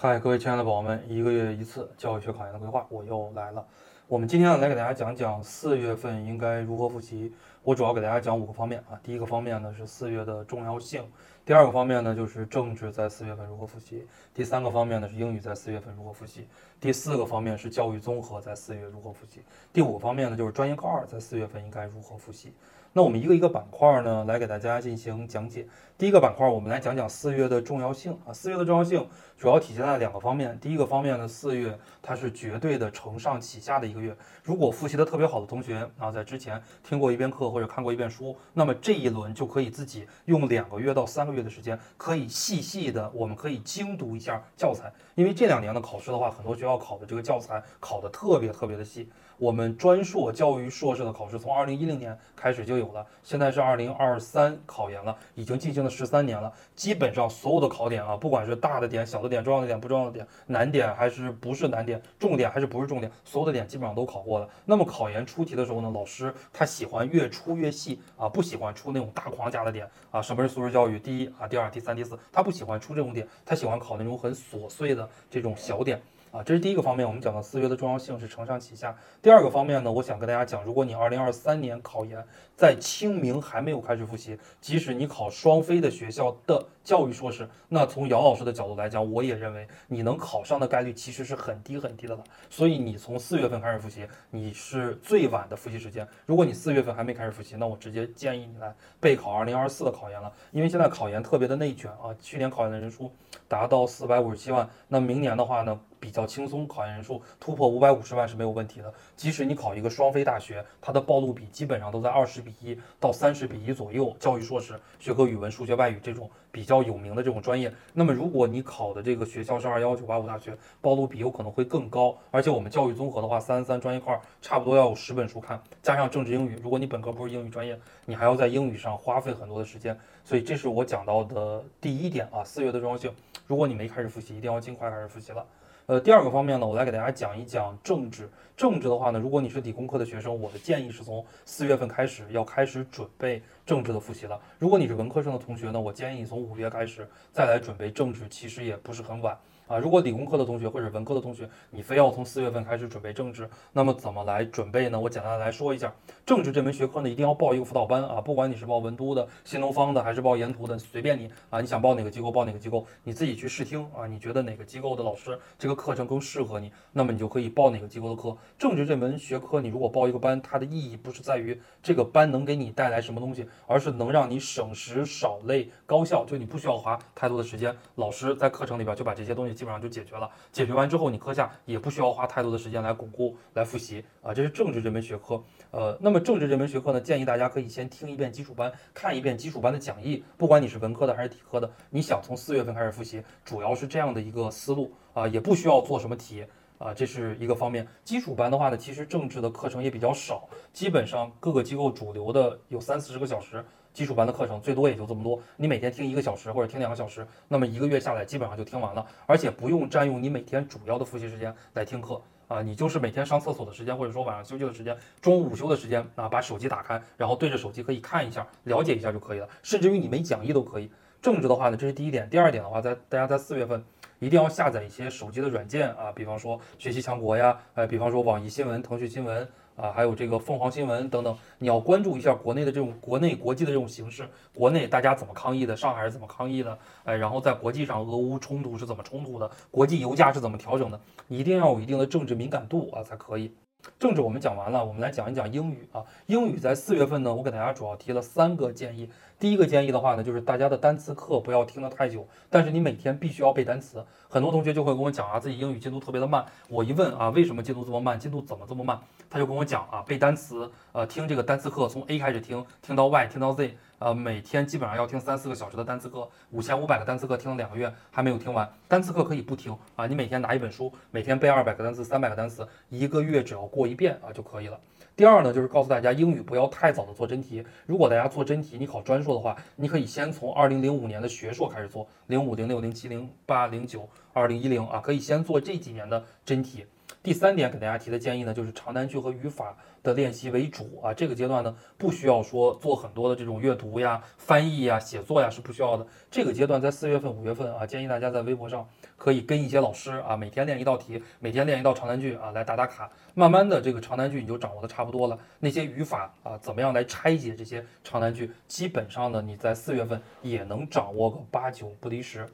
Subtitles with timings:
[0.00, 3.66] 嗨，各位亲爱的宝宝们，一个月一次教育学考研的规划，我又来了。
[4.06, 7.34] 我们今天呢来给大家讲讲四月份应该如何复习。
[7.68, 8.98] 我主要给大家讲五个方面啊。
[9.02, 11.04] 第一个方面呢是四月的重要性，
[11.44, 16.48] 第二个方面呢就是政治在四月份如何复习，第三个方面呢是英语在四月份如何复习，
[16.80, 22.54] 第四个方面是教育综合在四月如何复习，第五个方面呢就是专业课二在四月份应该如何复习。
[22.94, 25.66] 那我们一个一个板块呢来给大家进行讲解。
[25.98, 28.32] 第一个板块，我们来讲讲四月的重要性啊。
[28.32, 30.58] 四月的重要性主要体现在两个方面。
[30.58, 34.16] 第一个方面呢，四月它是绝对的承上启下的一个月。
[34.42, 44.92] 如果复习的特别好的同学啊，在之前听过一遍课或或者看过一遍书，那么这一轮就可以自己用两个月到三个月的时间，可以细细的，我们可以精读一下教材。
[45.16, 49.10] 因为这两年的考试的话，很多学校考的这个教材考的特别特别的细。
[49.38, 56.52] 我们专硕教育硕士的考试从二零一零年开始就有了，现在是二零二三考研了，已经进行了十三年了。
[56.74, 64.48] 基本上所有的考点啊，不管是大的点、小的点、重要的点、不重要的点、难点还是不是难点、重点还是不是重点，所有的点基本上都考过了。
[64.64, 70.20] 那么考研出题的时候呢，老师他喜欢越出越细啊，不喜欢出那种大框架的点啊。
[70.20, 70.98] 什么是素质教育？
[70.98, 76.00] 第一啊，第二、第三、第四，他不喜欢出这种点，他喜欢考那种很琐碎的这种小点。
[76.30, 78.94] 啊，这是第一个方面，我们讲到四月的重要性是承上启下。
[79.22, 82.22] 第二个方面呢，我想跟大家讲，如果你二零二三年考研
[82.54, 92.24] 在清明还没有开始复习，即使你考双非的学校的教育硕士，那从姚老师的角度来讲，我也认为你能考上的概率其实是很低很低的了。
[92.48, 96.08] 所以你从四月份开始复习，你是最晚的复习时间。
[96.24, 103.12] 如果你四月份还没开始复习，那我直接建议你来备考二零二四的考研了，因为现在考研特别的内卷啊，去年考研的人数
[103.46, 105.78] 达到四百五十七万，那明年的话呢？
[106.00, 108.94] 比较轻松，考研人数突破五百五十万是没有问题的。
[109.16, 114.16] 即使你考一个双非大学，它的报录比基本上都在二十比一到三十比一左右。
[114.20, 122.16] 教育硕士学科语文、数学、外语这种比较有名的这种专业，那么如果你考的这个学校是二幺九八五大学，报录比有可能会更高。
[122.30, 129.98] 而且我们教育综合的话，三三专业块差不多要有十本书看，加上政治英语，如果你本科不是英语专业，你还要在英语上花费很多的时间。
[130.24, 133.12] 所以这是我讲到的第一点啊，四月的重要性。
[133.46, 135.44] 如果你没开始复习，一定要尽快开始复习了。
[135.88, 138.28] 呃，第二个方面呢，我来给大家讲一讲政治。
[138.54, 144.38] 政治的话呢，如果你是理工科的学生，我的建议是从四月份开始要开始准备政治的复习了。
[144.58, 149.34] 如果你是文科生的同学呢，我建议你从五月开始再来准备政治，其实也不是很晚。
[149.68, 154.98] 啊，如果理工科的同学或者文科的同学，你非要从四月份开始准备政治，那么怎么来准备呢？
[154.98, 155.92] 我简单来说一下，
[156.24, 168.34] 政治这门学科呢，一定要报一个辅导班啊，不管你是报文都的、新东方的，还是报沿途的，随便你啊，你想报哪个机构报哪个机构，你自己去试听啊，你觉得哪个机构的老师这个课程更适合你，那么你就可以报哪个机构的课。
[168.58, 180.30] 政治这门学科，你如果报一个班，它的意义不是在于这个班能给你带来什么东西，而是能让你省时少累高效，就你不需要花太多的时间，老师在课程里边就把这些东西基本上就解决了。
[180.52, 184.32] 解决完之后，你课下也不需要花太多的时间来巩固、来复习啊。
[184.32, 185.42] 这是政治这门学科。
[185.72, 190.22] 呃，那么政治这门学科呢，建议大家可以先听一遍基础班，看一遍基础班的讲义。
[190.36, 196.46] 不管你是文科的还是理科的，你想从四月份开始复习，主要是这样的一个思路啊，也不需要做什么题
[196.78, 197.84] 啊，这是一个方面。
[198.04, 203.64] 基础班的话呢，其实政治的课程也比较少，基本上各个机构主流的有三四十个小时。
[203.98, 220.88] 基础班的课程最多也就这么多，你每天听一个小时或者听两个小时，那么一个月下来基本上就听完了，而且不用占用你每天主要的复习时间来听课啊，你就是每天上厕所的时间或者说晚上休息的时间，中午午休的时间啊，把手机打开，然后对着手机可以看一下，了解一下就可以了，甚至于你没讲义都可以。
[221.20, 223.84] 政治的话呢，这是第一点，第二点的话，在大家在四月份
[224.20, 229.48] 一定要下载一些手机的软件啊，比方说学习强国呀，呃，比方说网易新闻、腾讯新闻。
[229.80, 243.54] 啊，还有这个凤凰新闻等等，你要关注一下国内的这种国内国际的这种形势，国内大家怎么抗议的，上海是怎么抗议的，哎，然后在国际上俄乌冲突是怎么冲突的，国际油价是怎么调整的，你一定要有一定的政治敏感度啊才可以。
[243.98, 246.02] 政治我们讲完了，我们来讲一讲英语啊。
[246.26, 249.08] 英语在四月份呢，我给大家主要提了三个建议。
[249.38, 254.04] 第一个建议的话呢，就是大家的单词课不要听得太久，但是你每天必须要背单词。
[254.28, 256.44] 很多同学就会跟我讲啊，自己英语进度特别的慢。
[256.68, 258.18] 我一问啊，为什么进度这么慢？
[258.18, 258.98] 进度怎么这么慢？
[259.30, 268.68] 他就跟我讲啊，背单词，呃，听这个单词课，从 A 开始听，听到 Y，听到 Z，呃，每天基本上要听三四个小时的单词课，五千五百个单词课听了两个月还没有听完。
[268.86, 274.78] 单词课可以不听啊，你每天拿一本书，每天背二百个单词、三百个单词，一个月只要过一遍啊就可以了。
[275.16, 277.64] 第二呢，就是告诉大家英语不要太早的做真题。
[277.86, 286.86] 如果大家做真题，你考专硕的话，你可以先从二零零五年的学硕开始做，零五、零六、零七、零八、零九、二零一零啊，可以先做这几年的真题。
[287.28, 291.12] 第三点给大家提的建议呢，就是长难句和语法的练习为主啊。
[291.12, 296.06] 这个阶段呢，不需要说做很多的这种阅读呀、翻译呀、写作呀，是不需要的。
[296.30, 298.88] 这个阶段在四月份、五月份啊，建议大家在微博上
[299.18, 303.12] 可以跟一些老师啊，每天练一道题，每天练一道长难句啊，来打打卡。
[303.34, 305.38] 慢慢的，这个长难句你就掌握的差不多了。
[305.58, 312.48] 那些语法啊，怎么样来拆解这些长难句，基本上呢，你在四月份也能掌握个八九不离十。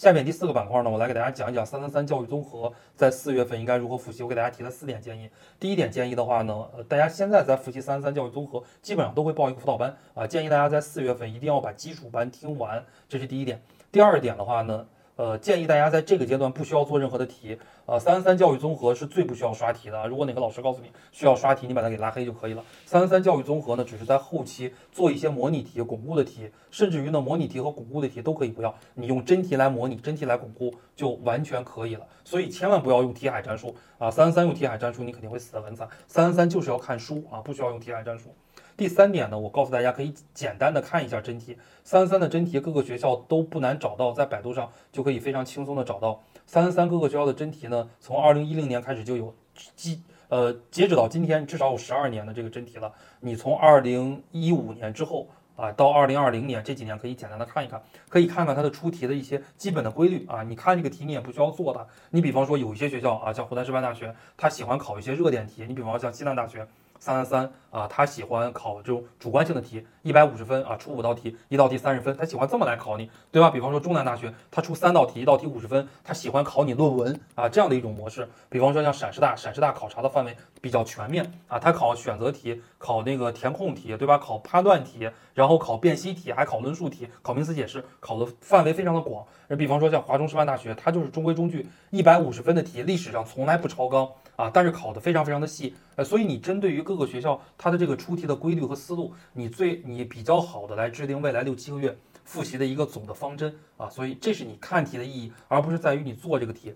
[0.00, 4.22] 下面第四个板块呢，我来给大家讲一讲三三三教育综合在四月份应该如何复习。
[4.22, 5.28] 我给大家提了四点建议。
[5.58, 13.60] 第一点建议的话呢，呃，大家现在在复习三三三教育综合，基本上都会报一个辅导班啊，建议大家在四月份一定要把基础班听完，这是第一点。
[13.92, 14.86] 第二点的话呢。
[15.20, 20.08] 呃，建议大家在这个阶段不需要做任何的题，呃，三三教育综合是最不需要刷题的。
[20.08, 22.64] 如果哪个老师告诉你需要刷题，你把它给拉黑就可以了。
[22.86, 32.06] 三三教育综合呢，只是在后期做一些模拟题、巩固的题，甚至于呢，模拟题和巩固的题都可以不要，你用真题来模拟，真题来巩固就完全可以了。
[32.24, 34.10] 所以千万不要用题海战术啊！
[34.10, 35.86] 三三用题海战术，你肯定会死得很惨。
[36.06, 38.34] 三三就是要看书啊，不需要用题海战术。
[38.80, 41.54] 第三点呢，我告诉大家可以简单的看一下真题，
[41.84, 46.18] 三三的真题各个学校都不难找到，在百度上就可以非常轻松的找到。
[46.46, 49.34] 三三各个学校的真题呢，从二零一零年开始就有，
[49.76, 52.90] 基呃截止到今天至少有十二年的这个真题了。
[53.20, 60.42] 你从二零一五年之后啊到二零二零年这几年可以简单的看一看，可以看看它的出题的一些基本的规律啊。
[60.42, 66.66] 你看这个题你也不需要做的，你比方说有一些学校啊，像湖南师范大学，它喜欢考一些热点题，你比方说像西南大学。
[67.00, 73.48] 三三三啊，他喜欢考这种主观性的题，一百五十分啊，出五道题，一道题三十分，他喜欢这么来考你，对吧？
[73.48, 78.28] 比方说中南大学，他出三道题，一道题五十分，他喜欢考你论文啊，这样的一种模式。
[78.50, 84.16] 比方说像陕师大，陕师大考察的范围比较全面啊，他考选择题，考那个填空题，对吧？
[84.16, 89.26] 考判断题，然后考辨析题，还考论述题，考名词解释，考的范围非常的广。
[89.48, 94.08] 那比方说像华中师范大学，它就是中规中矩，一百五十分的题，历史上从来不超纲。
[94.36, 101.94] 啊，但是考的非常非常的细，呃，所以你针对于各个学校它的这个出题的规律和思路，你最你比较好的来制定未来六七个月
[102.24, 106.74] 复习的一个总的方针啊，所以这是你看题的意义，而不是在于你做这个题。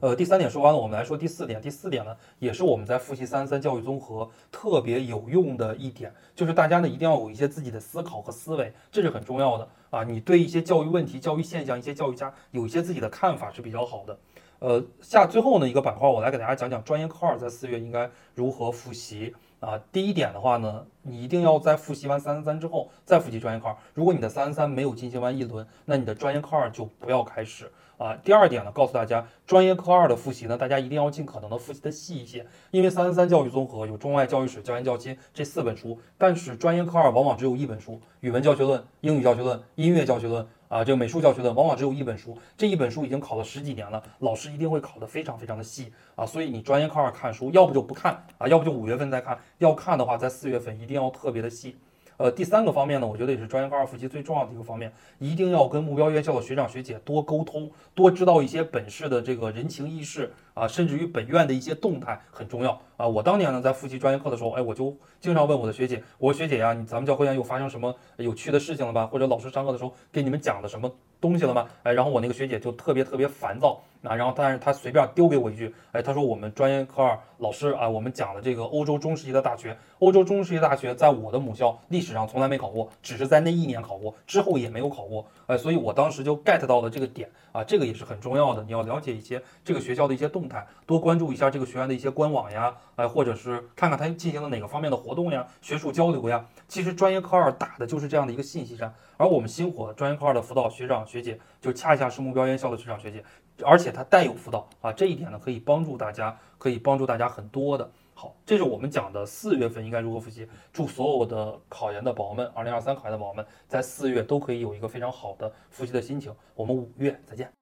[0.00, 1.60] 呃，第三点说完了，我们来说第四点。
[1.60, 10.04] 第四点呢，也是我们在复习三三教育综合特别有用的一点，就是大家呢一定要有一些自己的思考和思维，这是很重要的啊。
[10.04, 14.16] 你对一些教育问题、教育现象、一些教育家有一些自己的看法是比较好的。
[14.60, 19.80] 呃，下最后呢一个板块，我来给大家讲讲专业课二在四月应该如何复习啊。
[19.92, 23.76] 第一点的话呢，你一定要在复习完三三三之后再复习专业课二。
[23.94, 28.14] 如果你的三三三没有进行完一轮，那你的专业课二就不要开始啊。
[28.22, 40.46] 第二点呢，告诉大家，专业课二的复习呢，大家一定要尽可能的复习的细一些，因为三三三教育综合有中外教育史、教研教亲这四本书，但是专业课二往往只有一本书：语文教学论、英语教学论、音乐教学论。
[40.68, 51.76] 啊，这个美术教学的往往只有一本书，这一本书已经考了十几年了，老师一定会考得非常非常的细啊，所以你专业课二看书，要不就不看啊，要不就五月份再看，要看的话，在四月份一定要特别的细。
[52.18, 63.06] 呃，第三个方面呢，我觉得也是专业课二复习最重要的一个方面，一定要跟目标院校的学长学姐多沟通，多知道一些本市的这个人情轶事啊，甚至于本院的一些动态很重要啊。
[63.06, 69.06] 我当年呢在复习专业课的时候，哎，我就经常问我的学姐，我说学姐呀，你咱们教科院又发生什么有趣的事情了吧？
[69.06, 71.66] 或者老师上课的时候给你们讲的什么东西了吗？
[71.82, 73.80] 哎，然后我那个学姐就特别特别烦躁。
[74.04, 103.24] 啊，然后但是她随便丢给我一句，哎，她说我们专业课二老师啊，我们讲的这个欧洲中世纪的大学，欧洲中世纪大学在我的母校历史上从来没考过，只是在那一年考过，之后也没有考过，哎，所以我当时就 get 到了这个点啊，这个也是很重要的，你要了解一些这个学校的一些动态，多关注一下这个学院的一些官网呀，哎，或者是看看他进行了哪个方面的活动呀，学术交流呀，其实专业课二打的就是这样的一个信息战，而我们星火专业课二的辅导学长学姐就恰恰是目标院校的学长学姐。
[103.64, 107.90] 而且她带有辅导啊，这一点呢可以帮助大家，可以帮助大家很多的。
[108.14, 110.46] 好，这是我们讲的四月份应该如何复习。
[110.72, 116.32] 祝所有的考研的宝宝们，二零二三考研的宝宝们，在四月都可以有一个非常好的复习的心情。
[116.54, 117.57] 我们五月再见。